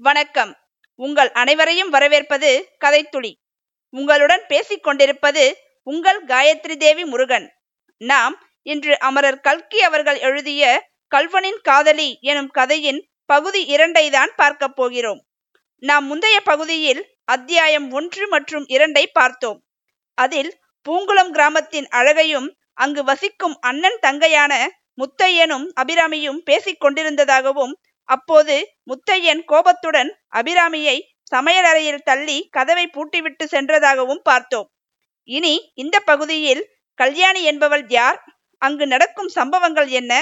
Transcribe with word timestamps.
வணக்கம். 0.00 0.56
உங்கள் 0.94 1.32
அனைவரையும் 1.32 1.88
வரவேற்பது 1.88 2.68
கதைத்துளி. 2.84 3.34
உங்களுடன் 3.90 4.44
பேசிக் 4.48 4.82
கொண்டிருப்பது 4.82 5.56
உங்கள் 5.82 6.24
காயத்ரி 6.24 6.76
தேவி 6.76 7.04
முருகன். 7.04 7.52
நாம் 7.96 8.40
இன்று 8.62 8.98
அமரர் 8.98 9.40
கல்கி 9.40 9.82
அவர்கள் 9.82 10.18
எழுதிய 10.18 10.88
கல்வனின் 11.16 11.60
காதலி 11.62 12.18
எனும் 12.20 12.48
கதையின் 12.48 13.08
பகுதி 13.26 13.76
இரண்டை 13.76 14.10
தான் 14.10 14.30
பார்க்கப் 14.36 14.76
போகிறோம். 14.76 15.26
நாம் 15.78 16.04
முந்தைய 16.04 16.40
பகுதியில் 16.40 17.16
அத்தியாயம் 17.24 17.90
ஒன்று 17.90 18.28
மற்றும் 18.28 18.66
இரண்டை 18.66 19.06
பார்த்தோம். 19.12 19.64
அதில் 20.14 20.58
பூங்குளம் 20.88 21.30
கிராமத்தின் 21.30 21.88
அழகையும் 21.88 22.56
அங்கு 22.74 23.04
வசிக்கும் 23.04 23.58
அண்ணன் 23.60 23.98
தங்கையான 24.06 24.68
முத்தையனும் 24.96 25.68
அபிராமியும் 25.80 26.38
பேசிக் 26.38 26.84
கொண்டிருந்ததாகவும் 26.84 27.72
அப்போது 28.08 28.54
முத்தையன் 28.84 29.42
கோபத்துடன் 29.44 30.10
அபிராமியை 30.34 30.96
சமையலறையில் 31.32 32.04
தள்ளி 32.04 32.36
கதவை 32.50 32.84
பூட்டிவிட்டு 32.86 33.44
சென்றதாகவும் 33.44 34.22
பார்த்தோம். 34.22 34.68
இனி 35.28 35.54
இந்த 35.74 35.96
பகுதியில் 36.00 36.62
கல்யாணி 36.98 37.42
என்பவள் 37.42 37.84
யார்? 37.88 38.18
அங்கு 38.62 38.86
நடக்கும் 38.86 39.28
சம்பவங்கள் 39.28 39.88
என்ன? 39.88 40.12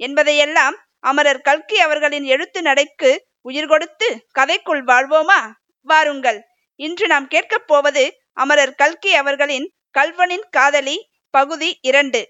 என்பதையெல்லாம் 0.00 0.76
அமரர் 1.04 1.40
கல்கி 1.40 1.78
அவர்களின் 1.78 2.24
எழுத்து 2.24 2.62
நடைக்கு 2.62 3.10
உயிர் 3.40 3.66
கொடுத்து 3.66 4.08
கதைக்குள் 4.38 4.82
வாழ்வோமா? 4.90 5.40
வாருங்கள். 5.86 6.40
இன்று 6.80 7.06
நாம் 7.06 7.28
கேட்கப் 7.28 7.66
போவது 7.66 8.04
அமரர் 8.32 8.74
கல்கி 8.74 9.12
அவர்களின் 9.14 9.66
கல்வனின் 9.98 10.44
காதலி 10.50 10.96
பகுதி 11.34 11.78
இரண்டு 11.82 12.20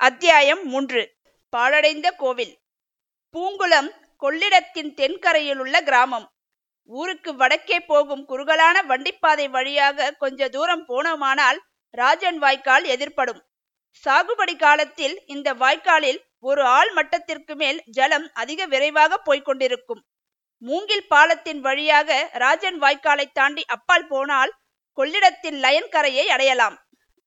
அத்தியாயம் 0.00 0.62
மூன்று. 0.64 1.02
பாழடைந்த 1.52 2.08
கோவில். 2.10 2.54
பூங்குளம் 3.34 3.90
கொள்ளிடத்தின் 4.22 4.90
தென்கரையில் 4.94 5.60
உள்ள 5.64 5.76
கிராமம். 5.88 6.26
ஊருக்கு 6.90 7.30
வடக்கே 7.34 7.78
போகும் 7.90 8.24
குறுகலான 8.30 8.76
வண்டிப்பாதை 8.82 9.46
வழியாக 9.56 10.14
கொஞ்ச 10.22 10.48
தூரம் 10.48 10.84
போனோமானால் 10.88 11.58
ராஜன் 11.94 12.38
வாய்க்கால் 12.38 12.86
எதிர்ப்படும் 12.94 13.40
சாகுபடி 14.04 14.54
காலத்தில் 14.56 15.16
இந்த 15.26 15.48
வாய்க்காலில் 15.54 16.20
ஒரு 16.48 16.62
ஆள் 16.78 16.90
மட்டத்திற்கு 16.92 17.54
மேல் 17.54 17.78
ஜலம் 17.96 18.26
அதிக 18.32 18.66
விரைவாக 18.66 19.18
போய்கொண்டிருக்கும் 19.26 20.02
மூங்கில் 20.62 21.06
பாலத்தின் 21.06 21.60
வழியாக 21.60 22.10
ராஜன் 22.32 22.78
வாய்க்காலை 22.82 23.26
தாண்டி 23.32 23.62
அப்பால் 23.74 24.06
போனால் 24.06 24.52
கொள்ளிடத்தின் 24.98 25.58
லயன் 25.64 25.88
கரையை 25.88 26.24
அடையலாம். 26.28 26.76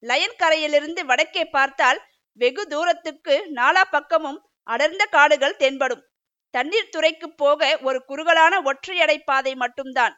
லயன் 0.04 0.36
கரையிலிருந்து 0.38 1.02
வடக்கே 1.06 1.44
பார்த்தால் 1.46 2.00
வெகு 2.40 2.64
தூரத்துக்கு 2.68 3.36
நாலா 3.56 3.84
பக்கமும் 3.90 4.40
அடர்ந்த 4.68 5.04
காடுகள் 5.06 5.56
தென்படும். 5.56 6.04
தண்ணீர் 6.54 6.90
துறைக்கு 6.90 7.28
போக 7.34 7.62
ஒரு 7.82 8.00
குறுகலான 8.06 8.54
ஒற்றையடை 8.62 9.18
பாதை 9.26 9.54
மட்டும்தான். 9.56 10.16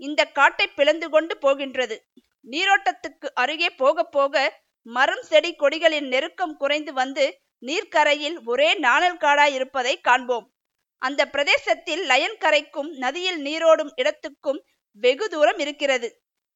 இந்த 0.00 0.20
காட்டை 0.38 0.66
பிளந்து 0.68 1.06
கொண்டு 1.10 1.34
போகின்றது. 1.38 1.96
நீரோட்டத்துக்கு 2.50 3.28
அருகே 3.34 3.70
போக 3.82 4.04
போக 4.16 4.34
மரம் 4.86 5.22
செடி 5.22 5.50
கொடிகளின் 5.58 6.08
நெருக்கம் 6.08 6.56
குறைந்து 6.56 6.92
வந்து 6.92 7.24
நீர்க்கரையில் 7.66 8.36
ஒரே 8.44 8.68
நாணல் 8.74 9.16
காடாய் 9.16 9.54
இருப்பதை 9.58 9.94
காண்போம். 10.00 10.46
அந்த 11.02 11.22
பிரதேசத்தில் 11.26 12.02
லயன் 12.04 12.38
கரைக்கும் 12.44 12.90
நதியில் 12.96 13.40
நீரோடும் 13.42 13.92
இடத்துக்கும் 13.94 14.60
வெகு 15.02 15.26
தூரம் 15.28 15.58
இருக்கிறது. 15.58 16.08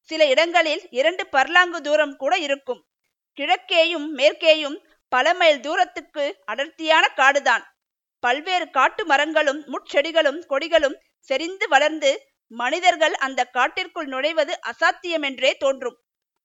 சில 0.08 0.26
இடங்களில் 0.26 0.84
இரண்டு 0.90 1.24
பர்லாங்கு 1.32 1.80
தூரம் 1.80 2.14
கூட 2.16 2.34
இருக்கும். 2.38 2.80
கிழக்கேயும் 3.38 4.06
மேற்கேயும் 4.16 4.78
பல 5.12 5.34
மைல் 5.34 5.60
தூரத்துக்கு 5.60 6.24
அடர்த்தியான 6.44 7.04
காடுதான். 7.16 7.64
பல்வேறு 8.22 8.66
காட்டு 8.70 9.02
மரங்களும் 9.06 9.60
முட்செடிகளும் 9.72 10.40
கொடிகளும் 10.52 10.96
செறிந்து 11.28 11.66
வளர்ந்து 11.68 12.10
மனிதர்கள் 12.50 13.14
அந்த 13.26 13.40
காட்டிற்குள் 13.56 14.08
நுழைவது 14.12 14.52
அசாத்தியமென்றே 14.70 15.52
தோன்றும். 15.58 15.98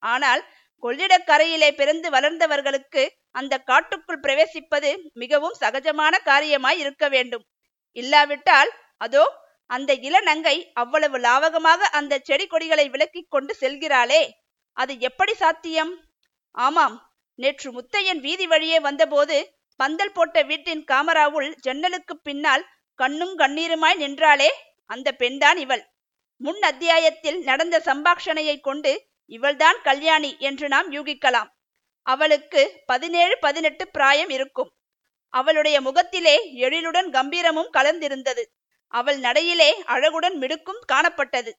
ஆனால் 0.03 0.41
கொள்ளிடக்கரையிலே 0.83 1.69
பிறந்து 1.71 2.07
வளர்ந்தவர்களுக்கு 2.09 3.03
அந்த 3.31 3.53
காட்டுக்குள் 3.69 4.23
பிரவேசிப்பது 4.25 4.89
மிகவும் 5.13 5.55
சகஜமான 5.61 6.13
காரியமாய் 6.25 6.79
இருக்க 6.83 7.05
வேண்டும். 7.09 7.43
இல்லாவிட்டால் 7.97 8.71
அதோ 8.97 9.23
அந்த 9.69 9.91
இளநங்கை 10.07 10.55
அவ்வளவு 10.73 11.17
லாவகமாக 11.19 11.87
அந்த 11.99 12.13
செடி 12.27 12.45
கொடிகளை 12.47 12.85
விலக்கி 12.89 13.21
கொண்டு 13.35 13.53
செல்கிறாளே 13.61 14.23
அது 14.77 14.93
எப்படி 14.99 15.33
சாத்தியம்? 15.33 15.93
ஆமாம் 16.55 16.95
நேற்று 17.39 17.69
முத்தையன் 17.71 18.21
வீதி 18.25 18.45
வழியே 18.47 18.77
வந்தபோது 18.79 19.37
பந்தல் 19.75 20.11
போட்ட 20.11 20.41
வீட்டின் 20.41 20.83
காமராவுள் 20.91 21.49
ஜன்னலுக்கு 21.55 22.17
பின்னால் 22.17 22.63
கண்ணும் 22.99 23.37
கண்ணீருமாய் 23.37 23.99
நின்றாளே 23.99 24.49
அந்த 24.85 25.11
பெண்தான் 25.11 25.57
இவள். 25.57 25.83
முன் 26.41 26.61
அத்தியாயத்தில் 26.61 27.39
நடந்த 27.43 27.81
சம்பாஷணையை 27.85 28.55
கொண்டு 28.59 28.91
இவள்தான் 29.25 29.77
கல்யாணி 29.83 30.35
என்று 30.39 30.67
நாம் 30.67 30.91
யூகிக்கலாம். 30.91 31.49
அவளுக்கு 32.05 32.61
பதினேழு 32.85 33.35
பதினெட்டு 33.39 33.87
பிராயம் 33.87 34.29
இருக்கும். 34.29 34.71
அவளுடைய 35.29 35.81
முகத்திலே 35.81 36.35
எழிலுடன் 36.55 37.09
கம்பீரமும் 37.09 37.71
கலந்திருந்தது. 37.77 38.43
அவள் 38.87 39.19
நடையிலே 39.19 39.69
அழகுடன் 39.85 40.35
மிடுக்கும் 40.35 40.81
காணப்பட்டது. 40.93 41.51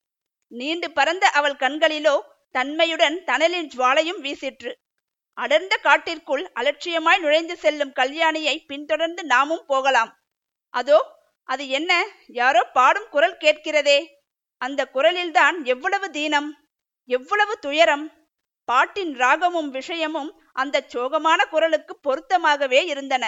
நீண்டு 0.52 0.90
பறந்த 0.90 1.28
அவள் 1.28 1.56
கண்களிலோ 1.60 2.16
தன்மையுடன் 2.50 3.16
தணலின் 3.26 3.70
ஜுவாலையும் 3.76 4.20
வீசிற்று. 4.20 4.72
அடர்ந்த 5.38 5.74
காட்டிற்குள் 5.76 6.44
அலட்சியமாய் 6.54 7.20
நுழைந்து 7.20 7.56
செல்லும் 7.56 7.92
கல்யாணியை 7.96 8.54
பின்தொடர்ந்து 8.66 9.22
நாமும் 9.24 9.64
போகலாம். 9.66 10.12
அதோ 10.74 10.98
அது 11.48 11.64
என்ன? 11.68 11.92
யாரோ 12.40 12.62
பாடும் 12.76 13.08
குரல் 13.10 13.40
கேட்கிறதே. 13.40 13.98
அந்த 14.62 14.80
குரலில்தான் 14.94 15.56
எவ்வளவு 15.64 16.06
தீனம் 16.10 16.48
எவ்வளவு 17.08 17.54
துயரம். 17.58 18.06
பாட்டின் 18.68 19.12
ராகமும் 19.16 19.68
விஷயமும் 19.68 20.30
அந்த 20.52 20.84
சோகமான 20.94 21.40
குரலுக்கு 21.50 21.94
பொருத்தமாகவே 22.06 22.80
இருந்தன. 22.86 23.24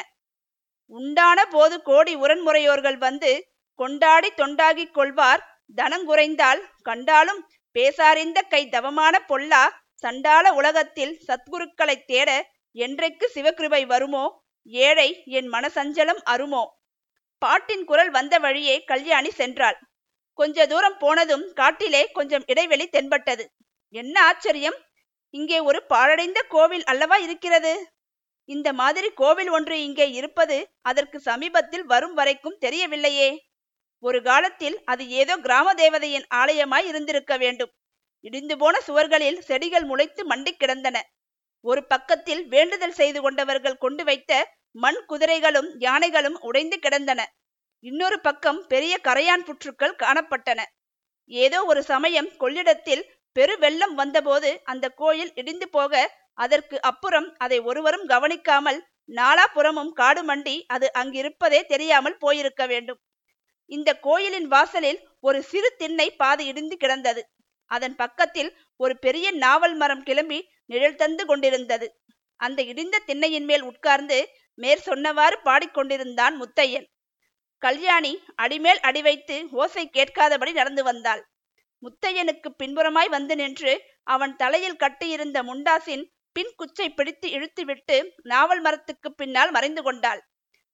உண்டான 0.93 1.39
போது 1.47 1.77
கோடி 1.83 2.17
உரன்முறையோர்கள் 2.17 2.99
வந்து 2.99 3.33
கொண்டாடி 3.79 4.31
தொண்டாகிக் 4.37 4.95
கொள்வார். 4.95 5.43
தனங்குறைந்தால் 5.77 6.61
கண்டாலும் 6.83 7.41
பேசாரிந்த 7.77 8.39
கை 8.49 8.63
தவமான 8.69 9.15
பொல்லா 9.21 9.63
சண்டாள 10.03 10.53
உலகத்தில் 10.53 11.21
சத்குருக்களைத் 11.27 12.05
தேட 12.05 12.31
என்றைக்கு 12.77 13.31
சிவகிருபை 13.35 13.87
வருமோ? 13.87 14.25
ஏழை 14.65 15.23
என் 15.27 15.51
மனசஞ்சலம் 15.53 16.21
அருமோ? 16.31 16.63
பாட்டின் 17.39 17.85
குரல் 17.85 18.11
வந்த 18.11 18.39
வழியே 18.39 18.85
கல்யாணி 18.85 19.31
சென்றாள். 19.37 19.79
கொஞ்ச 20.39 20.67
தூரம் 20.67 20.99
போனதும் 20.99 21.53
காட்டிலே 21.53 22.03
கொஞ்சம் 22.13 22.45
இடைவெளி 22.47 22.87
தென்பட்டது. 22.87 23.45
என்ன 23.95 24.25
ஆச்சரியம்? 24.25 24.79
இங்கே 25.35 25.59
ஒரு 25.61 25.83
பாழடைந்த 25.83 26.45
கோவில் 26.49 26.85
அல்லவா 26.85 27.17
இருக்கிறது? 27.17 27.75
இந்த 28.49 28.73
மாதிரி 28.73 29.11
கோவில் 29.11 29.49
ஒன்று 29.49 29.83
இங்கே 29.83 30.11
இருப்பது 30.11 30.59
அதற்கு 30.81 31.21
சமீபத்தில் 31.21 31.85
வரும் 31.85 32.15
வரைக்கும் 32.15 32.59
தெரியவில்லையே. 32.61 33.31
ஒரு 34.03 34.23
காலத்தில் 34.23 34.85
அது 34.85 35.09
ஏதோ 35.09 35.37
கிராம 35.37 35.75
தேவதையின் 35.75 36.27
ஆலயமாய் 36.35 36.87
இருந்திருக்க 36.87 37.37
வேண்டும். 37.37 37.73
இடிந்து 38.25 38.55
போன 38.57 38.75
சுவர்களில் 38.87 39.41
செடிகள் 39.41 39.87
முளைத்து 39.91 40.23
மண்டி 40.31 40.53
கிடந்தன. 40.53 40.97
ஒரு 41.65 41.81
பக்கத்தில் 41.85 42.43
வேண்டுதல் 42.47 42.97
செய்து 43.01 43.21
கொண்டவர்கள் 43.23 43.79
கொண்டு 43.79 44.03
வைத்த 44.05 44.33
மண் 44.71 45.01
குதிரைகளும் 45.07 45.69
யானைகளும் 45.79 46.39
உடைந்து 46.41 46.77
கிடந்தன. 46.79 47.21
இன்னொரு 47.85 48.19
பக்கம் 48.21 48.61
பெரிய 48.67 48.95
கரையான் 49.03 49.45
புற்றுக்கள் 49.45 49.99
காணப்பட்டன. 49.99 50.61
ஏதோ 51.31 51.65
ஒரு 51.65 51.81
சமயம் 51.83 52.31
கொள்ளிடத்தில் 52.37 53.05
பெரு 53.37 53.55
வெள்ளம் 53.59 53.95
வந்தபோது 53.95 54.51
அந்த 54.65 54.87
கோயில் 55.01 55.33
இடிந்து 55.35 55.67
போக 55.69 55.93
அதற்கு 56.35 56.77
அப்புறம் 56.81 57.29
அதை 57.37 57.59
ஒருவரும் 57.61 58.07
கவனிக்காமல் 58.07 58.79
நாலாபுறமும் 59.09 59.93
காடு 60.01 60.23
மண்டி 60.23 60.57
அது 60.67 60.87
அங்கிருப்பதே 60.99 61.61
தெரியாமல் 61.67 62.17
போயிருக்க 62.17 62.63
வேண்டும். 62.67 63.01
இந்த 63.71 63.91
கோயிலின் 64.07 64.49
வாசலில் 64.49 65.01
ஒரு 65.21 65.39
சிறு 65.43 65.71
திண்ணை 65.77 66.09
பாதி 66.11 66.45
இடிந்து 66.45 66.77
கிடந்தது. 66.77 67.23
அதன் 67.69 67.97
பக்கத்தில் 67.97 68.51
ஒரு 68.77 68.99
பெரிய 68.99 69.31
நாவல் 69.31 69.75
மரம் 69.75 70.03
கிளம்பி 70.03 70.39
நிழல் 70.65 70.95
தந்து 70.95 71.27
கொண்டிருந்தது. 71.27 71.87
அந்த 72.41 72.63
இடிந்த 72.63 72.97
திண்ணையின் 73.07 73.45
மேல் 73.45 73.63
உட்கார்ந்து 73.63 74.19
மேற் 74.55 74.87
சொன்னவாறு 74.87 75.37
பாடிக்கொண்டிருந்தான் 75.45 76.35
முத்தையன். 76.43 76.87
கல்யாணி 77.63 78.13
அடிமேல் 78.35 78.81
அடி 78.81 79.03
வைத்து 79.03 79.37
ஓசை 79.51 79.85
கேட்காதபடி 79.93 80.53
நடந்து 80.53 80.83
வந்தாள். 80.83 81.23
முத்தையனுக்கு 81.83 82.49
பின்புறமாய் 82.63 83.09
வந்து 83.09 83.35
நின்று 83.37 83.73
அவன் 84.05 84.37
தலையில் 84.37 84.77
கட்டியிருந்த 84.77 85.39
முண்டாசின் 85.43 86.05
பின் 86.37 86.53
குச்சை 86.57 86.89
பிடித்து 86.91 87.29
இழுத்துவிட்டு 87.29 87.97
நாவல் 88.23 88.61
மரத்துக்கு 88.61 89.09
பின்னால் 89.15 89.51
மறைந்து 89.51 89.83
கொண்டாள். 89.83 90.21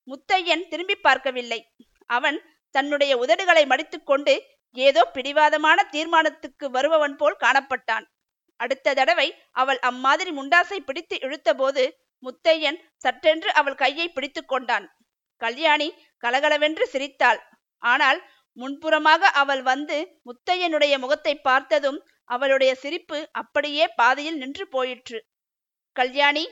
முத்தையன் 0.08 0.64
திரும்பி 0.68 0.96
பார்க்கவில்லை. 0.96 1.60
அவன் 2.10 2.38
தன்னுடைய 2.74 3.12
உதடுகளை 3.16 3.64
மடித்துக்கொண்டு 3.66 4.34
ஏதோ 4.76 5.10
பிடிவாதமான 5.14 5.78
தீர்மானத்துக்கு 5.90 6.70
வருபவன் 6.70 7.16
போல் 7.16 7.40
காணப்பட்டான். 7.40 8.04
அடுத்த 8.56 8.94
தடவை 8.94 9.28
அவள் 9.50 9.78
அம்மாதிரி 9.78 10.30
முண்டாசை 10.30 10.78
பிடித்து 10.78 11.16
இழுத்தபோது 11.16 11.84
முத்தையன் 12.22 12.78
சட்டென்று 12.96 13.52
அவள் 13.52 13.74
கையை 13.74 14.08
பிடித்து 14.08 14.44
கொண்டான். 14.44 14.86
கல்யாணி 15.40 15.88
கலகலவென்று 16.22 16.86
சிரித்தாள். 16.86 17.40
ஆனால் 17.78 18.18
முன்புறமாக 18.56 19.22
அவள் 19.32 19.62
வந்து 19.62 19.96
முத்தையனுடைய 20.26 20.98
முகத்தை 20.98 21.34
பார்த்ததும் 21.40 21.98
அவளுடைய 22.24 22.74
சிரிப்பு 22.74 23.28
அப்படியே 23.30 23.88
பாதையில் 23.88 24.36
நின்று 24.36 24.68
போயிற்று. 24.68 25.18
கல்யாணி 25.92 26.44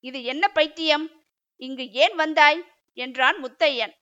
இது 0.00 0.24
என்ன 0.24 0.44
பைத்தியம்? 0.48 1.06
இங்கு 1.56 1.84
ஏன் 1.92 2.14
வந்தாய்? 2.14 2.60
என்றான் 2.98 3.38
முத்தையன். 3.44 3.92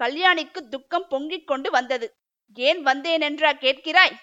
கல்யாணிக்கு 0.00 0.60
துக்கம் 0.68 1.06
பொங்கிக் 1.08 1.46
கொண்டு 1.46 1.70
வந்தது. 1.70 2.06
ஏன் 2.56 2.82
வந்தேன் 2.82 3.20
என்றா 3.20 3.52
கேட்கிறாய்? 3.52 4.14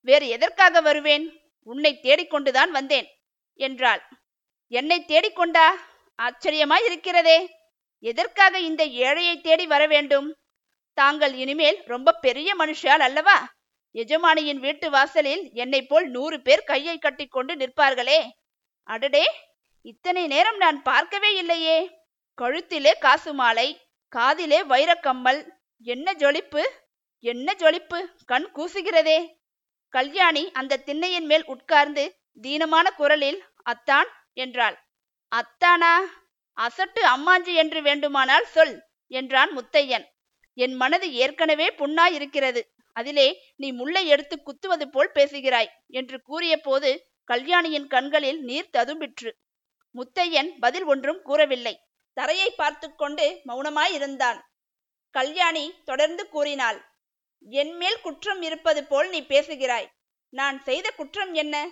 வேறு 0.00 0.28
எதற்காக 0.28 0.80
வருவேன்? 0.80 1.24
உன்னை 1.62 2.00
தேடிக்கொண்டுதான் 2.02 2.70
வந்தேன் 2.70 3.08
என்றாள். 3.54 4.02
என்னை 4.68 5.04
தேடிக்கொண்டா? 5.08 5.66
ஆச்சரியமாய் 6.18 6.84
இருக்கிறதே 6.84 7.38
எதற்காக 8.00 8.58
இந்த 8.58 8.84
ஏழையை 8.84 9.40
தேடி 9.40 9.66
வர 9.66 9.86
வேண்டும்? 9.86 10.28
தாங்கள் 10.98 11.32
இனிமேல் 11.32 11.78
ரொம்ப 11.84 12.12
பெரிய 12.12 12.54
மனுஷால் 12.56 13.00
அல்லவா? 13.00 13.36
எஜமானியின் 13.94 14.60
வீட்டு 14.60 14.90
வாசலில் 14.90 15.50
என்னை 15.52 15.86
போல் 15.86 16.06
நூறு 16.10 16.42
பேர் 16.42 16.64
கையை 16.64 16.98
கட்டிக்கொண்டு 16.98 17.54
நிற்பார்களே. 17.54 18.20
அடடே! 18.82 19.24
இத்தனை 19.84 20.26
நேரம் 20.26 20.56
நான் 20.56 20.82
பார்க்கவே 20.82 21.34
இல்லையே. 21.34 21.78
கழுத்திலே 22.38 22.92
காசு 22.98 23.34
மாலை 23.34 23.68
காதிலே 24.08 24.62
வைரக்கம்மல் 24.62 25.40
என்ன 25.78 26.14
ஜொலிப்பு! 26.14 26.62
என்ன 27.22 27.54
ஜொலிப்பு? 27.58 27.98
கண் 28.26 28.48
கூசுகிறதே. 28.54 29.26
கல்யாணி 29.88 30.52
அந்த 30.52 30.76
திண்ணையின் 30.76 31.24
மேல் 31.24 31.44
உட்கார்ந்து 31.44 32.20
தீனமான 32.42 32.90
குரலில் 32.90 33.44
அத்தான் 33.62 34.08
என்றாள். 34.32 34.76
அத்தானா? 35.32 35.92
அசட்டு 36.56 37.02
அம்மாஞ்சி 37.02 37.54
என்று 37.54 37.82
வேண்டுமானால் 37.82 38.44
சொல் 38.44 38.82
என்றான் 39.06 39.50
முத்தையன். 39.58 40.04
என் 40.54 40.74
மனது 40.74 41.12
ஏற்கனவே 41.12 41.68
புண்ணாயிருக்கிறது. 41.70 42.60
அதிலே 42.92 43.52
நீ 43.56 43.72
முல்லை 43.72 44.06
எடுத்து 44.06 44.42
குத்துவது 44.42 44.88
போல் 44.88 45.12
பேசுகிறாய் 45.12 45.72
என்று 45.86 46.22
கூறிய 46.22 46.56
போது 46.56 46.90
கல்யாணியின் 47.24 47.86
கண்களில் 47.86 48.40
நீர் 48.42 48.72
ததும்பிற்று. 48.72 49.30
முத்தையன் 49.94 50.50
பதில் 50.60 50.84
ஒன்றும் 50.84 51.22
கூறவில்லை. 51.22 51.74
தரையை 52.12 52.50
பார்த்து 52.50 52.94
கொண்டு 52.94 53.40
மௌனமாயிருந்தான். 53.46 54.40
கல்யாணி 55.10 55.74
தொடர்ந்து 55.84 56.28
கூறினாள். 56.28 56.91
என்மேல் 57.50 58.00
குற்றம் 58.00 58.42
இருப்பது 58.42 58.84
போல் 58.84 59.08
நீ 59.08 59.26
பேசுகிறாய். 59.26 59.90
நான் 60.28 60.62
செய்த 60.62 60.90
குற்றம் 60.90 61.34
என்ன? 61.34 61.68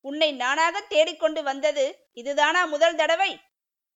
உன்னை 0.00 0.32
நானாக 0.32 0.80
தேடிக்கொண்டு 0.80 1.42
வந்தது 1.42 2.08
இதுதானா 2.12 2.64
முதல் 2.64 2.94
தடவை? 2.94 3.38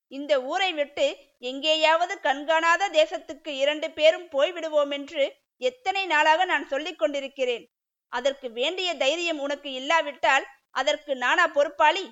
இந்த 0.08 0.42
ஊரை 0.42 0.72
விட்டு 0.72 1.16
எங்கேயாவது 1.38 2.20
கண்காணாத 2.20 2.88
தேசத்துக்கு 2.88 3.48
இரண்டு 3.48 3.90
பேரும் 3.90 4.28
போய்விடுவோம் 4.28 4.90
என்று 4.90 5.36
எத்தனை 5.58 6.06
நாளாக 6.06 6.44
நான் 6.44 6.66
சொல்லிக் 6.66 6.98
கொண்டிருக்கிறேன். 6.98 7.70
அதற்கு 8.08 8.50
வேண்டிய 8.50 8.94
தைரியம் 8.94 9.38
உனக்கு 9.38 9.72
இல்லாவிட்டால் 9.72 10.46
அதற்கு 10.70 11.16
நானா 11.16 11.46
பொறுப்பாளி? 11.46 12.10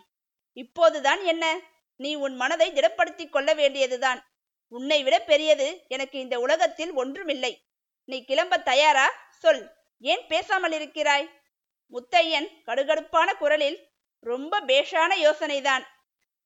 இப்போதுதான் 0.53 1.25
என்ன? 1.25 1.61
நீ 1.97 2.15
உன் 2.15 2.37
மனதை 2.37 2.73
திடப்படுத்திக் 2.73 3.29
கொள்ள 3.29 3.55
வேண்டியதுதான். 3.55 4.33
உன்னை 4.69 5.03
விட 5.03 5.21
பெரியது 5.21 5.85
எனக்கு 5.89 6.19
இந்த 6.19 6.41
உலகத்தில் 6.41 6.93
ஒன்றுமில்லை. 6.93 7.63
நீ 8.05 8.25
கிளம்ப 8.25 8.59
தயாரா? 8.59 9.11
சொல். 9.29 9.73
ஏன் 9.99 10.27
பேசாமல் 10.29 10.73
இருக்கிறாய்? 10.73 11.41
முத்தையன் 11.93 12.49
கடுகடுப்பான 12.67 13.37
குரலில் 13.37 13.89
ரொம்ப 14.21 14.61
பேஷான 14.61 15.15
யோசனைதான். 15.17 15.85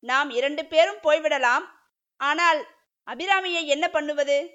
நாம் 0.00 0.30
இரண்டு 0.30 0.66
பேரும் 0.66 0.96
போய்விடலாம். 0.96 1.64
ஆனால் 2.16 2.66
அபிராமியை 3.06 3.64
என்ன 3.64 3.88
பண்ணுவது? 3.88 4.50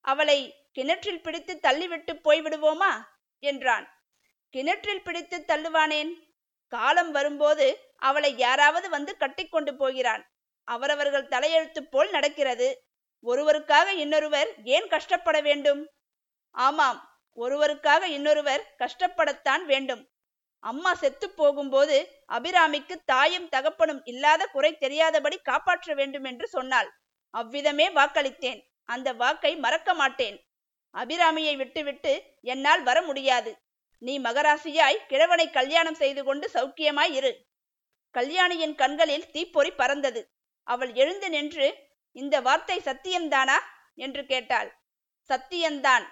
அவளை 0.00 0.68
கிணற்றில் 0.72 1.22
பிடித்து 1.22 1.58
தள்ளிவிட்டு 1.62 2.18
போய்விடுவோமா? 2.24 3.02
என்றான். 3.38 4.04
கிணற்றில் 4.50 5.02
பிடித்து 5.02 5.44
தள்ளுவானேன்? 5.46 6.10
காலம் 6.68 7.10
வரும்போது 7.10 7.94
அவளை 7.96 8.36
யாராவது 8.36 8.88
வந்து 8.88 9.16
கட்டிக்கொண்டு 9.16 9.76
போகிறான். 9.76 10.30
அவரவர்கள் 10.64 11.28
தலையெழுத்து 11.28 11.80
போல் 11.80 12.10
நடக்கிறது. 12.10 12.82
ஒருவருக்காக 13.24 13.86
இன்னொருவர் 13.86 14.54
ஏன் 14.64 14.88
கஷ்டப்பட 14.88 15.40
வேண்டும்? 15.40 15.90
ஆமாம் 16.50 16.98
ஒருவருக்காக 17.36 18.02
இன்னொருவர் 18.02 18.74
கஷ்டப்படத்தான் 18.78 19.64
வேண்டும். 19.64 20.08
அம்மா 20.60 20.94
செத்து 20.94 21.30
போகும்போது 21.30 22.24
அபிராமிக்கு 22.28 22.96
தாயும் 23.04 23.48
தகப்பனும் 23.48 24.04
இல்லாத 24.04 24.46
குறை 24.46 24.76
தெரியாதபடி 24.76 25.38
காப்பாற்ற 25.38 25.94
வேண்டும் 25.94 26.24
என்று 26.24 26.48
சொன்னாள். 26.48 26.90
அவ்விதமே 27.30 27.88
வாக்களித்தேன். 27.88 28.60
அந்த 28.84 29.12
வாக்கை 29.12 29.56
மறக்க 29.56 29.94
மாட்டேன். 29.94 30.46
அபிராமியை 30.94 31.56
விட்டுவிட்டு 31.56 32.12
என்னால் 32.40 32.82
வர 32.82 33.02
முடியாது. 33.02 33.62
நீ 33.98 34.18
மகராசியாய் 34.18 35.06
கிழவனை 35.06 35.50
கல்யாணம் 35.50 35.94
செய்து 35.94 36.24
கொண்டு 36.24 36.50
சௌக்கியமாய் 36.54 37.12
இரு. 37.12 37.46
கல்யாணியின் 38.10 38.74
கண்களில் 38.74 39.30
தீப்பொறி 39.30 39.70
பறந்தது. 39.70 40.20
அவள் 40.62 40.92
எழுந்து 40.92 41.30
நின்று 41.30 41.86
இந்த 42.12 42.40
வார்த்தை 42.40 42.78
சத்தியம்தானா? 42.78 43.58
என்று 43.94 44.26
கேட்டாள். 44.26 44.78
சத்தியம்தான். 45.30 46.04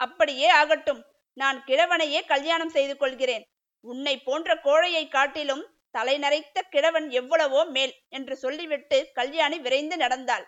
அப்படியே 0.00 0.48
ஆகட்டும். 0.60 1.02
நான் 1.36 1.58
கிழவனையே 1.66 2.20
கல்யாணம் 2.26 2.72
செய்து 2.76 2.94
கொள்கிறேன். 2.96 3.44
உன்னை 3.84 4.14
போன்ற 4.18 4.54
கோழையை 4.64 5.04
காட்டிலும் 5.08 5.62
தலை 5.94 6.14
நரைத்த 6.18 6.58
கிழவன் 6.72 7.06
எவ்வளவோ 7.10 7.60
மேல் 7.76 7.94
என்று 8.08 8.34
சொல்லிவிட்டு 8.36 8.98
கல்யாணி 9.12 9.58
விரைந்து 9.58 9.96
நடந்தாள். 9.96 10.44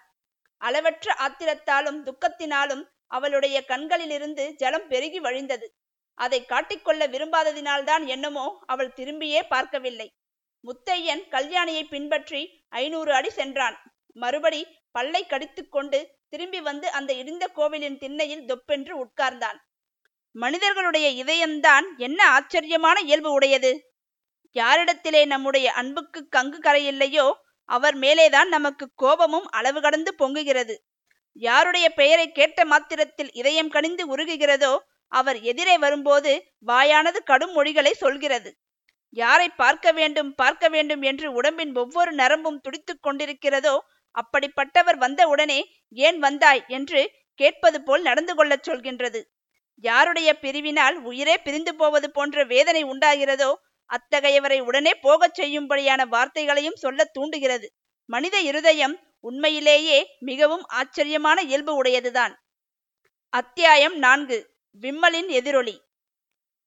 அளவற்ற 0.61 1.15
ஆத்திரத்தாலும் 1.25 2.01
துக்கத்தினாலும் 2.09 2.83
அவளுடைய 3.07 3.57
கண்களிலிருந்து 3.65 4.45
ஜலம் 4.55 4.87
பெருகி 4.89 5.21
வழிந்தது. 5.21 5.67
அதை 6.19 6.41
காட்டிக்கொள்ள 6.45 7.03
விரும்பாததினால்தான் 7.07 8.05
என்னமோ 8.07 8.47
அவள் 8.67 8.95
திரும்பியே 8.97 9.41
பார்க்கவில்லை. 9.49 10.09
முத்தையன் 10.65 11.23
கல்யாணியை 11.31 11.85
பின்பற்றி 11.85 12.41
ஐநூறு 12.69 13.11
அடி 13.15 13.31
சென்றான். 13.31 13.77
மறுபடி 14.17 14.67
பல்லை 14.91 15.27
கடித்துக்கொண்டு 15.27 15.99
திரும்பி 16.29 16.61
வந்து 16.61 16.91
அந்த 16.91 17.15
இடிந்த 17.15 17.45
கோவிலின் 17.53 17.99
திண்ணையில் 17.99 18.45
தொப்பென்று 18.45 18.95
உட்கார்ந்தான். 19.05 19.59
மனிதர்களுடைய 20.35 21.25
இதயம்தான் 21.25 21.87
என்ன 21.97 22.31
ஆச்சரியமான 22.31 23.01
இயல்பு 23.01 23.33
உடையது. 23.33 23.73
யாரிடத்திலே 24.57 25.27
நம்முடைய 25.27 25.73
அன்புக்கு 25.73 26.29
கங்கு 26.37 26.59
கரையில்லையோ 26.63 27.33
அவர் 27.65 27.97
மேலேதான் 27.97 28.49
நமக்கு 28.49 28.91
கோபமும் 28.95 29.49
அளவு 29.51 29.81
கடந்து 29.81 30.15
பொங்குகிறது. 30.19 30.75
யாருடைய 31.33 31.91
பெயரை 31.91 32.33
கேட்ட 32.33 32.65
மாத்திரத்தில் 32.65 33.31
இதயம் 33.33 33.69
கனிந்து 33.69 34.17
உருகுகிறதோ 34.17 34.79
அவர் 35.13 35.41
எதிரே 35.41 35.79
வரும்போது 35.79 36.33
வாயானது 36.67 37.23
கடும் 37.25 37.53
மொழிகளை 37.53 37.93
சொல்கிறது. 37.93 38.51
யாரை 39.09 39.49
பார்க்க 39.49 39.93
வேண்டும் 39.93 40.35
பார்க்க 40.35 40.69
வேண்டும் 40.69 41.03
என்று 41.03 41.33
உடம்பின் 41.33 41.77
ஒவ்வொரு 41.77 42.13
நரம்பும் 42.13 42.61
துடித்துக் 42.61 43.05
கொண்டிருக்கிறதோ 43.07 43.79
அப்படிப்பட்டவர் 44.15 44.97
வந்த 44.97 45.29
உடனே 45.29 45.61
ஏன் 45.89 46.19
வந்தாய் 46.19 46.65
என்று 46.69 47.11
கேட்பது 47.35 47.83
போல் 47.83 48.03
நடந்து 48.03 48.35
கொள்ளச் 48.35 48.71
சொல்கின்றது. 48.71 49.21
யாருடைய 49.85 50.39
பிரிவினால் 50.41 50.95
உயிரே 50.95 51.39
பிரிந்து 51.39 51.75
போவது 51.75 52.11
போன்ற 52.11 52.45
வேதனை 52.45 52.85
உண்டாகிறதோ 52.85 53.55
அத்தகையவரை 53.91 54.61
உடனே 54.61 54.95
போகச் 54.95 55.41
செய்யும்படியான 55.41 56.07
வார்த்தைகளையும் 56.07 56.75
சொல்ல 56.75 57.05
தூண்டுகிறது. 57.05 57.67
மனித 58.09 58.41
இருதயம் 58.41 58.95
உண்மையிலேயே 59.21 59.99
மிகவும் 60.21 60.65
ஆச்சரியமான 60.71 61.41
இயல்பு 61.41 61.83
உடையதுதான். 61.83 62.35
அத்தியாயம் 63.33 63.97
நான்கு. 63.99 64.39
விம்மலின் 64.83 65.29
எதிரொலி. 65.29 65.75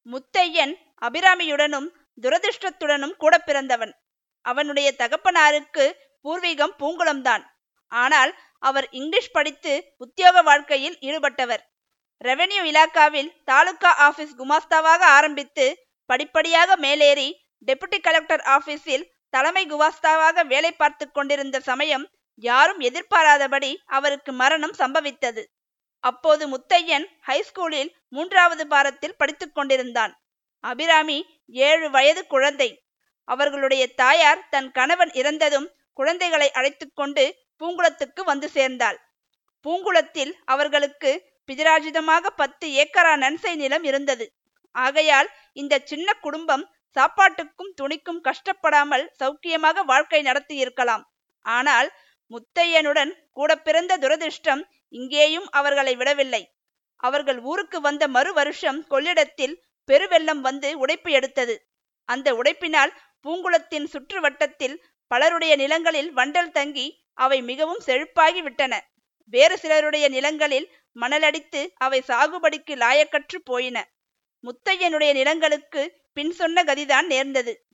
முத்தையன் 0.05 0.73
அபிராமியுடனும் 1.01 1.87
துரதிருஷ்டத்துடனும் 2.21 3.15
கூட 3.17 3.37
பிறந்தவன். 3.37 3.93
அவனுடைய 4.45 4.93
தகப்பனாருக்கு 4.97 5.85
பூர்வீகம் 6.25 6.75
பூங்குளம்தான் 6.79 7.43
ஆனால் 7.91 8.31
அவர் 8.59 8.87
இங்கிலீஷ் 8.89 9.31
படித்து 9.31 9.73
உத்தியோக 9.97 10.41
வாழ்க்கையில் 10.41 10.97
ஈடுபட்டவர். 11.01 11.63
ரெவென்யூ 12.25 12.61
இலாக்காவில் 12.71 13.29
தாலுகா 13.43 13.91
ஆபீஸ் 14.07 14.33
குமாஸ்தாவாக 14.37 15.01
ஆரம்பித்து 15.17 15.65
படிப்படியாக 16.09 16.75
மேலேறி 16.75 17.27
டெபுட்டி 17.67 17.99
கலெக்டர் 18.01 18.43
ஆபீஸில் 18.55 19.05
தலைமை 19.29 19.63
குவாஸ்தாவாக 19.65 20.45
வேலை 20.45 20.71
பார்த்து 20.71 21.05
கொண்டிருந்த 21.11 21.59
சமயம் 21.59 22.05
யாரும் 22.43 22.79
எதிர்பாராதபடி 22.79 23.71
அவருக்கு 23.85 24.31
மரணம் 24.31 24.75
சம்பவித்தது. 24.77 25.43
அப்போது 26.03 26.43
முத்தையன் 26.47 27.05
ஹைஸ்கூலில் 27.27 27.91
மூன்றாவது 28.09 28.63
பாரத்தில் 28.67 29.17
படித்துக் 29.17 29.55
கொண்டிருந்தான். 29.55 30.13
அபிராமி 30.63 31.19
ஏழு 31.47 31.87
வயது 31.89 32.21
குழந்தை. 32.27 32.69
அவர்களுடைய 33.27 33.83
தாயார் 33.93 34.41
தன் 34.49 34.69
கணவன் 34.71 35.11
இறந்ததும் 35.11 35.67
குழந்தைகளை 35.99 36.47
அழைத்து 36.59 36.85
கொண்டு 36.91 37.23
பூங்குளத்துக்கு 37.61 38.21
வந்து 38.23 38.47
சேர்ந்தாள். 38.57 38.97
பூங்குளத்தில் 39.65 40.33
அவர்களுக்கு 40.45 41.11
பிஜராஜிதமாக 41.49 42.31
பத்து 42.41 42.65
ஏக்கரா 42.81 43.13
நன்சை 43.23 43.53
நிலம் 43.55 43.85
இருந்தது. 43.89 44.25
ஆகையால் 44.75 45.29
இந்த 45.61 45.75
சின்ன 45.91 46.07
குடும்பம் 46.25 46.63
சாப்பாட்டுக்கும் 46.95 47.71
துணிக்கும் 47.79 48.21
கஷ்டப்படாமல் 48.27 49.05
சௌக்கியமாக 49.19 49.83
வாழ்க்கை 49.91 50.21
நடத்தி 50.21 50.55
இருக்கலாம் 50.55 51.03
ஆனால் 51.45 51.89
முத்தையனுடன் 52.31 53.11
கூட 53.37 53.51
பிறந்த 53.65 53.93
துரதிர்ஷ்டம் 54.03 54.61
இங்கேயும் 54.93 55.47
அவர்களை 55.51 55.93
விடவில்லை. 55.95 56.43
அவர்கள் 57.03 57.39
ஊருக்கு 57.51 57.79
வந்த 57.81 58.03
மறு 58.07 58.31
வருஷம் 58.33 58.79
கொள்ளிடத்தில் 58.87 59.55
பெருவெள்ளம் 59.89 60.41
வந்து 60.47 60.69
உடைப்பு 60.83 61.09
எடுத்தது. 61.11 61.55
அந்த 62.09 62.27
உடைப்பினால் 62.39 62.93
பூங்குளத்தின் 63.25 63.87
சுற்று 63.93 64.19
வட்டத்தில் 64.21 64.75
பலருடைய 65.07 65.55
நிலங்களில் 65.55 66.13
வண்டல் 66.13 66.51
தங்கி 66.51 67.05
அவை 67.13 67.41
மிகவும் 67.41 67.81
செழிப்பாகி 67.85 68.41
விட்டன 68.41 68.83
வேறு 69.25 69.57
சிலருடைய 69.57 70.09
நிலங்களில் 70.09 70.71
மணலடித்து 70.95 71.67
அவை 71.75 72.03
சாகுபடிக்கு 72.07 72.73
லாயக்கற்று 72.75 73.35
போயின. 73.43 73.77
முத்தையனுடைய 74.43 75.13
நிலங்களுக்கு 75.13 75.81
பின் 76.13 76.31
சொன்ன 76.31 76.63
கதிதான் 76.63 77.05
நேர்ந்தது. 77.05 77.65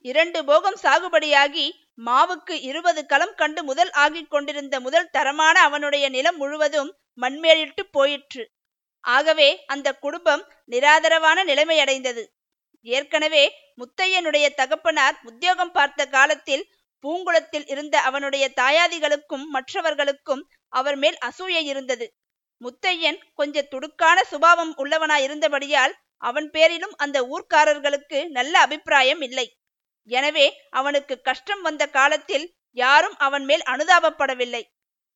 இரண்டு 0.00 0.44
போகம் 0.44 0.78
சாகுபடியாகி 0.82 1.70
மாவுக்கு 2.04 2.54
இருபது 2.60 3.06
களம் 3.06 3.34
கண்டு 3.34 3.64
முதல் 3.64 3.90
ஆகிக் 3.90 4.28
கொண்டிருந்த 4.28 4.80
முதல் 4.80 5.10
தரமான 5.10 5.60
அவனுடைய 5.60 6.08
நிலம் 6.08 6.36
முழுவதும் 6.36 6.96
மண்மேலிட்டு 7.20 7.82
போயிற்று. 7.90 8.50
ஆகவே 9.00 9.64
அந்த 9.66 9.94
குடும்பம் 9.94 10.42
நிராதரவான 10.70 11.44
நிலைமையடைந்தது. 11.44 12.24
ஏற்கனவே 12.80 13.44
முத்தையனுடைய 13.78 14.48
தகப்பனார் 14.54 15.16
உத்தியோகம் 15.22 15.72
பார்த்த 15.72 16.06
காலத்தில் 16.06 16.64
பூங்குளத்தில் 17.04 17.66
இருந்த 17.66 17.96
அவனுடைய 18.00 18.44
தாயாதிகளுக்கும் 18.56 19.44
மற்றவர்களுக்கும் 19.46 20.42
அவர் 20.72 20.96
மேல் 20.96 21.18
அசூயை 21.24 21.62
இருந்தது. 21.62 22.06
முத்தையன் 22.60 23.18
கொஞ்ச 23.34 23.62
துடுக்கான 23.70 24.18
சுபாவம் 24.22 24.72
உள்ளவனாயிருந்தபடியால் 24.76 25.94
அவன் 26.22 26.48
பேரிலும் 26.50 26.94
அந்த 26.96 27.18
ஊர்க்காரர்களுக்கு 27.24 28.18
நல்ல 28.28 28.54
அபிப்பிராயம் 28.58 29.20
இல்லை. 29.20 29.46
எனவே 30.08 30.46
அவனுக்கு 30.70 31.14
கஷ்டம் 31.20 31.62
வந்த 31.62 31.84
காலத்தில் 31.88 32.46
யாரும் 32.76 33.16
அவன் 33.16 33.44
மேல் 33.44 33.64
அனுதாபப்படவில்லை. 33.66 34.62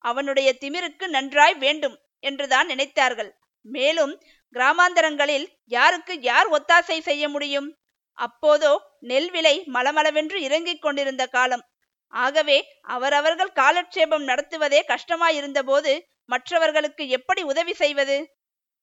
அவனுடைய 0.05 0.49
திமிருக்கு 0.61 1.07
நன்றாய் 1.09 1.55
வேண்டும் 1.55 1.97
என்றுதான் 2.21 2.69
நினைத்தார்கள். 2.69 3.31
மேலும் 3.65 4.15
கிராமாந்தரங்களில் 4.55 5.47
யாருக்கு 5.65 6.15
யார் 6.21 6.49
ஒத்தாசை 6.49 6.99
செய்ய 7.01 7.25
முடியும்? 7.29 7.69
அப்போதோ 8.19 8.73
நெல் 9.01 9.31
விலை 9.31 9.55
மலமளவென்று 9.67 10.39
இறங்கிக் 10.41 10.83
கொண்டிருந்த 10.83 11.25
காலம். 11.27 11.65
ஆகவே 12.13 12.59
அவரவர்கள் 12.81 13.53
காலட்சேபம் 13.53 14.29
நடத்துவதே 14.29 14.81
கஷ்டமாயிருந்தபோது 14.89 16.01
மற்றவர்களுக்கு 16.25 17.09
எப்படி 17.09 17.43
உதவி 17.43 17.75
செய்வது? 17.75 18.17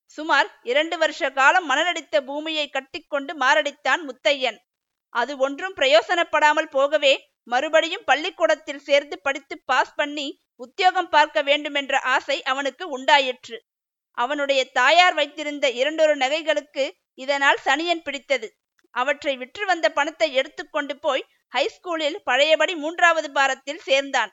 சுமார் 0.06 0.60
இரண்டு 0.64 0.98
வருஷ 0.98 1.30
காலம் 1.30 1.70
மணலடித்த 1.70 2.22
பூமியை 2.22 2.70
கட்டிக்கொண்டு 2.70 3.38
மாரடித்தான் 3.38 4.02
முத்தையன். 4.10 4.58
அது 5.10 5.38
ஒன்றும் 5.38 5.76
பிரயோசனப்படாமல் 5.76 6.70
போகவே 6.70 7.30
மறுபடியும் 7.44 8.04
பள்ளிக்கூடத்தில் 8.06 8.80
சேர்ந்து 8.80 9.20
படித்து 9.20 9.62
பாஸ் 9.66 9.96
பண்ணி 9.96 10.28
உத்தியோகம் 10.56 11.10
பார்க்க 11.10 11.42
வேண்டுமென்ற 11.42 12.00
ஆசை 12.00 12.44
அவனுக்கு 12.44 12.90
உண்டாயிற்று. 12.90 13.58
அவனுடைய 14.12 14.62
தாயார் 14.72 15.14
வைத்திருந்த 15.14 15.70
இரண்டொரு 15.70 16.16
நகைகளுக்கு 16.16 16.86
இதனால் 17.14 17.60
சனியன் 17.66 18.04
பிடித்தது. 18.04 18.48
அவற்றை 19.02 19.34
விற்று 19.38 19.64
வந்த 19.66 19.88
பணத்தை 19.90 20.30
எடுத்துக்கொண்டு 20.34 20.94
போய் 20.98 21.24
ஹைஸ்கூலில் 21.54 22.18
பழையபடி 22.24 22.74
மூன்றாவது 22.76 23.30
பாரத்தில் 23.32 23.86
சேர்ந்தான். 23.88 24.32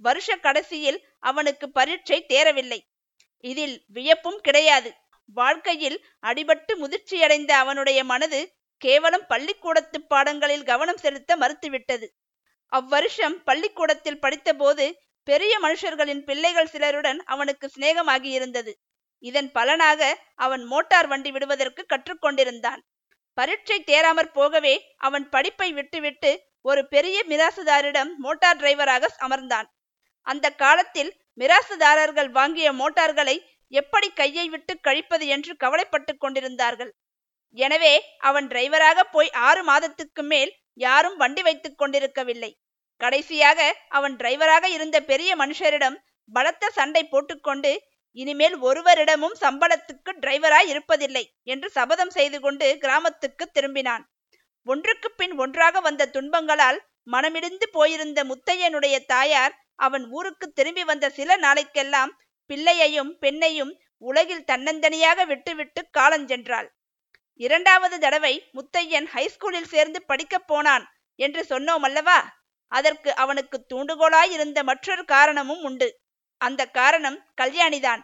வருஷ 0.00 0.36
கடைசியில் 0.36 0.98
அவனுக்கு 1.20 1.66
பரீட்சை 1.70 2.18
தேரவில்லை. 2.28 2.80
இதில் 3.44 3.76
வியப்பும் 3.96 4.40
கிடையாது. 4.40 4.90
வாழ்க்கையில் 5.34 5.98
அடிபட்டு 6.26 6.72
முதிர்ச்சியடைந்த 6.82 7.52
அவனுடைய 7.62 8.00
மனது 8.04 8.40
கேவலம் 8.80 9.26
பள்ளிக்கூடத்து 9.26 9.98
பாடங்களில் 10.02 10.64
கவனம் 10.64 11.02
செலுத்த 11.04 11.30
மறுத்துவிட்டது. 11.36 12.06
அவ்வருஷம் 12.72 13.36
பள்ளிக்கூடத்தில் 13.44 14.22
படித்தபோது 14.22 14.86
பெரிய 15.26 15.54
மனுஷர்களின் 15.62 16.22
பிள்ளைகள் 16.28 16.72
சிலருடன் 16.74 17.20
அவனுக்கு 17.24 17.66
சிநேகமாகியிருந்தது. 17.76 18.72
இதன் 19.24 19.50
பலனாக 19.52 20.00
அவன் 20.36 20.64
மோட்டார் 20.64 21.08
வண்டி 21.08 21.30
விடுவதற்கு 21.30 21.82
கற்றுக்கொண்டிருந்தான். 21.92 22.82
பரீட்சை 23.36 23.78
தேராமற் 23.86 24.34
போகவே 24.38 24.74
அவன் 24.96 25.26
படிப்பை 25.28 25.68
விட்டுவிட்டு 25.72 26.30
ஒரு 26.64 26.82
பெரிய 26.88 27.16
மிராசுதாரிடம் 27.28 28.10
மோட்டார் 28.16 28.60
டிரைவராக 28.60 29.10
அமர்ந்தான். 29.26 29.66
அந்த 30.26 30.46
காலத்தில் 30.62 31.10
மிராசுதாரர்கள் 31.38 32.30
வாங்கிய 32.30 32.68
மோட்டார்களை 32.72 33.36
எப்படி 33.72 34.08
கையை 34.12 34.46
விட்டு 34.48 34.72
கழிப்பது 34.80 35.26
என்று 35.26 35.52
கவலைப்பட்டு 35.56 36.12
கொண்டிருந்தார்கள். 36.16 36.92
எனவே 37.56 37.94
அவன் 38.18 38.46
டிரைவராக 38.46 39.00
போய் 39.12 39.30
ஆறு 39.48 39.62
மாதத்துக்கு 39.64 40.22
மேல் 40.22 40.52
யாரும் 40.80 41.16
வண்டி 41.16 41.42
வைத்துக் 41.42 41.78
கொண்டிருக்கவில்லை. 41.78 42.50
கடைசியாக 43.00 43.60
அவன் 43.88 44.14
டிரைவராக 44.16 44.64
இருந்த 44.68 44.96
பெரிய 45.02 45.30
மனுஷரிடம் 45.36 45.96
பலத்த 46.30 46.70
சண்டை 46.70 47.02
போட்டுக்கொண்டு 47.04 47.72
இனிமேல் 48.12 48.56
ஒருவரிடமும் 48.58 49.36
சம்பளத்துக்கு 49.40 50.12
டிரைவராய் 50.20 50.70
இருப்பதில்லை 50.72 51.24
என்று 51.42 51.70
சபதம் 51.70 52.10
செய்து 52.10 52.40
கொண்டு 52.40 52.78
கிராமத்துக்கு 52.78 53.50
திரும்பினான். 53.54 54.04
ஒன்றுக்கு 54.62 55.10
பின் 55.10 55.38
ஒன்றாக 55.38 55.80
வந்த 55.80 56.06
துன்பங்களால் 56.06 56.80
மனமிடிந்து 57.12 57.66
போயிருந்த 57.72 58.24
முத்தையனுடைய 58.24 59.04
தாயார் 59.06 59.64
அவன் 59.74 60.08
ஊருக்கு 60.10 60.52
திரும்பி 60.52 60.84
வந்த 60.84 61.10
சில 61.10 61.36
நாளைக்கெல்லாம் 61.36 62.12
பிள்ளையையும் 62.46 63.16
பெண்ணையும் 63.20 63.72
உலகில் 63.98 64.44
தன்னந்தனியாக 64.46 65.26
விட்டுவிட்டு 65.26 65.88
காலஞ்சென்றாள் 65.98 66.68
இரண்டாவது 67.34 67.98
தடவை 67.98 68.50
முத்தையன் 68.52 69.06
ஹைஸ்கூலில் 69.14 69.64
சேர்ந்து 69.64 70.02
படிக்கப் 70.02 70.46
போனான் 70.46 70.84
என்று 71.16 71.44
சொன்னோம் 71.48 71.82
அல்லவா? 71.82 72.34
அதற்கு 72.68 73.14
அவனுக்கு 73.14 73.66
தூண்டுகோலாயிருந்த 73.74 74.62
மற்றொரு 74.62 75.04
காரணமும் 75.04 75.62
உண்டு. 75.62 76.00
அந்த 76.40 76.62
காரணம் 76.70 77.18
கல்யாணிதான். 77.40 78.02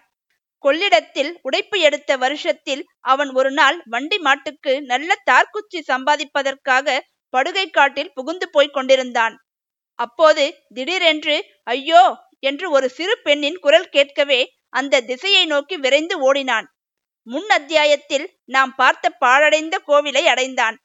கொள்ளிடத்தில் 0.64 1.32
உடைப்பு 1.42 1.76
எடுத்த 1.80 2.10
வருஷத்தில் 2.16 2.82
அவன் 3.04 3.30
ஒரு 3.32 3.50
நாள் 3.52 3.78
வண்டி 3.86 4.18
மாட்டுக்கு 4.18 4.72
நல்ல 4.86 5.10
தார்குச்சி 5.26 5.80
சம்பாதிப்பதற்காக 5.88 6.86
படுகை 7.34 7.66
காட்டில் 7.70 8.12
புகுந்து 8.14 8.46
போய்க் 8.48 8.74
கொண்டிருந்தான். 8.74 9.34
அப்போது 9.98 10.44
திடீரென்று 10.74 11.36
ஐயோ! 11.66 12.02
என்று 12.42 12.66
ஒரு 12.70 12.86
சிறு 12.88 13.14
பெண்ணின் 13.22 13.58
குரல் 13.58 13.88
கேட்கவே 13.88 14.40
அந்த 14.72 15.02
திசையை 15.02 15.44
நோக்கி 15.46 15.76
விரைந்து 15.76 16.16
ஓடினான். 16.20 16.66
முன் 17.26 17.48
அத்தியாயத்தில் 17.50 18.24
நாம் 18.46 18.72
பார்த்த 18.74 19.10
பாழடைந்த 19.18 19.76
கோவிலை 19.86 20.24
அடைந்தான். 20.26 20.76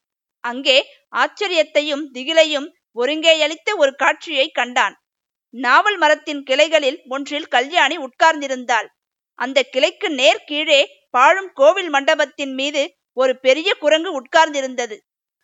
அங்கே 0.43 0.77
ஆச்சரியத்தையும் 1.15 2.05
திகிலையும் 2.13 2.67
ஒருங்கேயளித்த 2.97 3.69
ஒரு 3.77 3.91
காட்சியை 3.95 4.47
கண்டான். 4.51 4.95
நாவல் 5.53 5.97
மரத்தின் 5.97 6.43
கிளைகளில் 6.43 6.99
ஒன்றில் 7.07 7.47
கல்யாணி 7.47 7.97
உட்கார்ந்திருந்தாள். 7.97 8.87
அந்த 9.39 9.59
கிளைக்கு 9.63 10.09
நேர் 10.09 10.45
கீழே 10.45 10.81
பாழும் 11.09 11.51
கோவில் 11.53 11.89
மண்டபத்தின் 11.89 12.53
மீது 12.53 12.81
ஒரு 13.13 13.33
பெரிய 13.39 13.69
குரங்கு 13.79 14.11
உட்கார்ந்திருந்தது. 14.21 14.97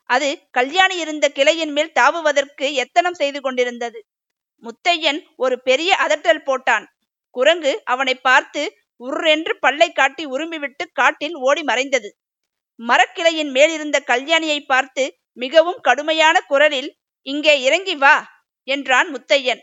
அது 0.09 0.29
கல்யாணி 0.51 0.95
இருந்த 0.97 1.25
கிளையின் 1.29 1.71
மேல் 1.71 1.91
தாவுவதற்கு 1.91 2.73
எத்தனம் 2.73 3.13
செய்து 3.13 3.39
கொண்டிருந்தது. 3.41 3.99
முத்தையன் 4.63 5.19
ஒரு 5.35 5.55
பெரிய 5.61 5.91
அதட்டல் 5.99 6.45
போட்டான். 6.45 6.85
குரங்கு 7.35 7.71
அவனை 7.83 8.15
பார்த்து 8.15 8.63
உர்ரென்று 9.01 9.53
பல்லை 9.59 9.89
காட்டி 9.91 10.23
உருமிவிட்டு 10.25 10.83
காட்டில் 10.93 11.35
ஓடி 11.35 11.63
மறைந்தது. 11.63 12.09
மரக்கிளையின் 12.79 13.51
மேலிருந்த 13.51 13.97
கல்யாணியை 14.07 14.59
பார்த்து 14.65 15.03
மிகவும் 15.33 15.79
கடுமையான 15.81 16.37
குரலில் 16.41 16.89
இங்கே 17.27 17.61
இறங்கி 17.61 17.95
வா 17.95 18.15
என்றான் 18.67 19.09
முத்தையன். 19.15 19.61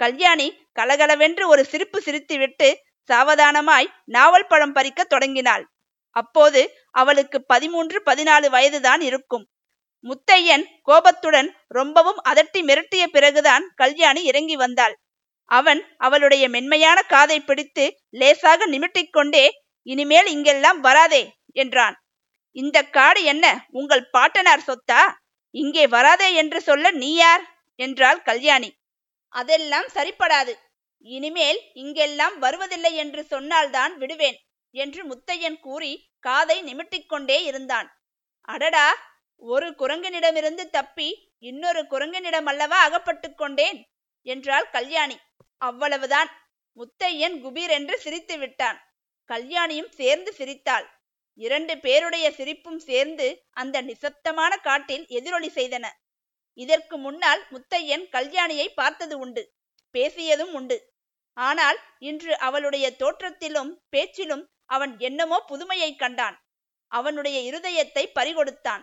கல்யாணி 0.00 0.48
கலகலவென்று 0.72 1.44
ஒரு 1.48 1.62
சிரிப்பு 1.64 1.98
சிரித்துவிட்டு 2.06 2.68
சாவதானமாய் 3.10 3.88
நாவல் 4.04 4.48
பழம் 4.48 4.72
பறிக்க 4.72 5.00
தொடங்கினாள். 5.04 5.64
அப்போது 6.16 6.60
அவளுக்கு 6.90 7.38
பதிமூன்று 7.44 7.98
பதினாலு 8.06 8.46
வயதுதான் 8.50 9.00
இருக்கும். 9.00 9.44
முத்தையன் 10.04 10.64
கோபத்துடன் 10.82 11.48
ரொம்பவும் 11.68 12.20
அதட்டி 12.28 12.60
மிரட்டிய 12.62 13.04
பிறகுதான் 13.06 13.64
கல்யாணி 13.74 14.22
இறங்கி 14.24 14.56
வந்தாள். 14.56 14.94
அவன் 15.50 15.80
அவளுடைய 15.96 16.44
மென்மையான 16.48 16.98
காதை 17.02 17.38
பிடித்து 17.40 17.84
லேசாக 18.10 18.66
நிமிட்டிக்கொண்டே 18.66 19.44
இனிமேல் 19.86 20.28
இங்கெல்லாம் 20.30 20.80
வராதே 20.80 21.22
என்றான். 21.56 21.96
இந்த 22.56 22.78
காடு 22.88 23.20
என்ன 23.24 23.46
உங்கள் 23.70 24.10
பாட்டனார் 24.10 24.66
சொத்தா? 24.66 25.02
இங்கே 25.54 25.84
வராதே 25.86 26.28
என்று 26.34 26.58
சொல்ல 26.60 26.90
நீ 26.90 27.10
யார்? 27.14 27.44
என்றாள் 27.80 28.20
கல்யாணி. 28.22 28.70
அதெல்லாம் 29.32 29.88
சரிப்படாது. 29.94 30.52
இனிமேல் 31.06 31.60
இங்கெல்லாம் 31.72 32.38
வருவதில்லை 32.38 32.94
என்று 32.94 33.24
சொன்னால்தான் 33.24 33.98
விடுவேன் 33.98 34.38
என்று 34.74 35.00
முத்தையன் 35.04 35.60
கூறி 35.60 35.92
காதை 36.18 36.62
நிமிட்டிக்கொண்டே 36.62 37.38
இருந்தான். 37.42 37.88
அடடா! 38.48 38.86
ஒரு 39.42 39.68
குரங்கனிடமிருந்து 39.78 40.64
தப்பி 40.70 41.08
இன்னொரு 41.38 41.82
குரங்கனிடம் 41.82 42.46
அல்லவா 42.46 42.78
அகப்பட்டு 42.82 43.34
கொண்டேன்? 43.34 43.78
என்றாள் 44.26 44.70
கல்யாணி. 44.70 45.16
அவ்வளவுதான். 45.60 46.30
முத்தையன் 46.76 47.36
குபீர் 47.44 47.68
என்று 47.68 47.98
சிரித்து 47.98 48.38
விட்டான். 48.38 48.78
கல்யாணியும் 49.30 49.90
சேர்ந்து 49.90 50.32
சிரித்தாள். 50.32 50.86
இரண்டு 51.38 51.78
பேருடைய 51.78 52.26
சிரிப்பும் 52.30 52.78
சேர்ந்து 52.78 53.26
அந்த 53.52 53.82
நிசப்தமான 53.82 54.52
காட்டில் 54.58 55.06
எதிரொலி 55.08 55.50
செய்தன. 55.54 55.86
இதற்கு 56.64 56.96
முன்னால் 56.98 57.42
முத்தையன் 57.50 58.04
கல்யாணியை 58.12 58.66
பார்த்தது 58.74 59.14
உண்டு. 59.18 59.42
பேசியதும் 59.94 60.52
உண்டு. 60.52 60.78
ஆனால் 61.36 61.78
இன்று 62.00 62.32
அவளுடைய 62.38 62.86
தோற்றத்திலும் 62.98 63.70
பேச்சிலும் 63.88 64.44
அவன் 64.66 64.92
என்னமோ 64.98 65.38
புதுமையை 65.46 65.90
கண்டான். 65.96 66.36
அவனுடைய 66.90 67.38
இருதயத்தை 67.50 68.04
பறிகொடுத்தான். 68.18 68.82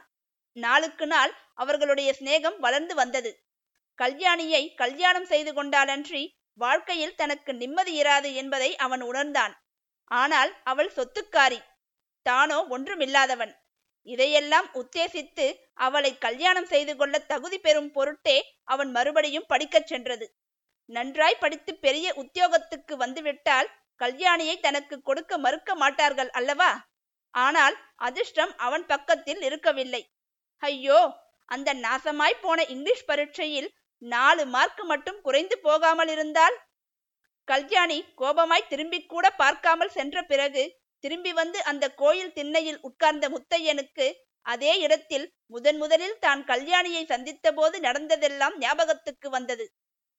நாளுக்கு 0.58 1.06
நாள் 1.08 1.34
அவர்களுடைய 1.54 2.10
சிநேகம் 2.20 2.58
வளர்ந்து 2.58 2.94
வந்தது. 2.96 3.32
கல்யாணியை 4.00 4.64
கல்யாணம் 4.76 5.26
செய்து 5.26 5.52
கொண்டாலன்றி 5.54 6.24
வாழ்க்கையில் 6.60 7.16
தனக்கு 7.16 7.52
நிம்மதி 7.54 7.94
இராது 8.02 8.30
என்பதை 8.34 8.70
அவன் 8.86 9.02
உணர்ந்தான். 9.02 9.54
ஆனால் 10.12 10.52
அவள் 10.64 10.92
சொத்துக்காரி. 10.98 11.60
தானோ 12.26 12.58
ஒன்றுமில்லாதவன். 12.70 13.54
இதையெல்லாம் 14.08 14.68
உத்தேசித்து 14.74 15.46
அவளை 15.86 16.12
கல்யாணம் 16.18 16.70
செய்து 16.74 16.94
கொள்ள 16.96 17.16
தகுதி 17.32 17.58
பெறும் 17.60 17.92
பொருட்டே 17.92 18.38
அவன் 18.64 18.92
மறுபடியும் 18.92 19.48
படிக்கச் 19.48 19.90
சென்றது. 19.92 20.26
நன்றாய் 20.90 21.42
படித்து 21.42 21.72
பெரிய 21.76 22.08
உத்தியோகத்துக்கு 22.16 22.94
வந்துவிட்டால் 22.98 23.70
கல்யாணியை 24.02 24.56
தனக்கு 24.60 24.96
கொடுக்க 25.02 25.38
மறுக்க 25.38 25.72
மாட்டார்கள் 25.76 26.30
அல்லவா? 26.30 26.72
ஆனால் 27.34 27.76
அதிர்ஷ்டம் 28.08 28.54
அவன் 28.58 28.86
பக்கத்தில் 28.86 29.42
இருக்கவில்லை. 29.42 30.02
ஐயோ 30.64 31.00
அந்த 31.52 31.70
நாசமாய் 31.86 32.42
போன 32.42 32.60
இங்கிலீஷ் 32.66 33.06
பரீட்சையில் 33.06 33.70
நாலு 34.02 34.44
மார்க் 34.46 34.82
மட்டும் 34.84 35.20
குறைந்து 35.22 35.56
போகாமல் 35.60 36.08
இருந்தால்? 36.08 36.56
கல்யாணி 37.48 38.00
கோபமாய் 38.22 38.70
திரும்பி 38.72 39.00
கூட 39.06 39.26
பார்க்காமல் 39.42 39.96
சென்ற 39.98 40.18
பிறகு 40.24 40.64
திரும்பி 41.00 41.34
வந்து 41.34 41.64
அந்த 41.64 41.94
கோயில் 41.94 42.34
திண்ணையில் 42.34 42.80
உட்கார்ந்த 42.80 43.30
முத்தையனுக்கு 43.30 44.14
அதே 44.42 44.80
இடத்தில் 44.80 45.34
முதன் 45.46 45.78
முதலில் 45.78 46.20
தான் 46.20 46.46
கல்யாணியை 46.46 47.06
சந்தித்த 47.06 47.54
போது 47.54 47.80
நடந்ததெல்லாம் 47.80 48.58
ஞாபகத்துக்கு 48.58 49.30
வந்தது. 49.30 49.66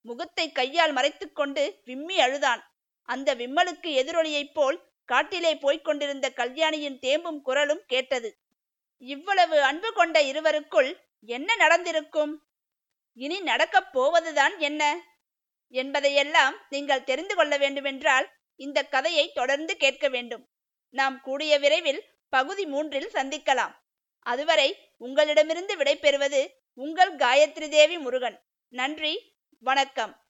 முகத்தை 0.01 0.53
கையால் 0.53 0.93
மறைத்துக்கொண்டு 0.93 1.81
விம்மி 1.85 2.21
அழுதான். 2.21 2.63
அந்த 3.03 3.35
விம்மலுக்கு 3.35 3.89
எதிரொலியைப் 4.01 4.55
போல் 4.55 4.87
காட்டிலே 5.05 5.57
போய்க் 5.57 5.85
கொண்டிருந்த 5.85 6.31
கல்யாணியின் 6.31 6.99
தேம்பும் 6.99 7.43
குரலும் 7.43 7.83
கேட்டது. 7.87 8.31
இவ்வளவு 8.97 9.63
அன்பு 9.63 9.93
கொண்ட 9.93 10.23
இருவருக்குள் 10.23 10.91
என்ன 11.21 11.57
நடந்திருக்கும்? 11.57 12.33
இனி 13.13 13.41
நடக்கப் 13.41 13.93
போவதுதான் 13.93 14.59
என்ன? 14.59 14.83
என்பதையெல்லாம் 15.69 16.55
நீங்கள் 16.69 17.05
தெரிந்து 17.05 17.35
கொள்ள 17.35 17.57
வேண்டுமென்றால் 17.57 18.29
இந்த 18.57 18.83
கதையை 18.83 19.33
தொடர்ந்து 19.35 19.77
கேட்க 19.77 20.09
வேண்டும். 20.09 20.45
நாம் 20.91 21.21
கூடிய 21.21 21.59
விரைவில் 21.59 22.05
பகுதி 22.29 22.67
மூன்றில் 22.67 23.11
சந்திக்கலாம். 23.13 23.75
அதுவரை 24.21 24.93
உங்களிடமிருந்து 24.97 25.77
விடைபெறுவது 25.77 26.49
உங்கள் 26.75 27.17
காயத்ரி 27.17 27.69
தேவி 27.69 27.99
முருகன். 27.99 28.43
நன்றி 28.69 29.37
வணக்கம். 29.59 30.28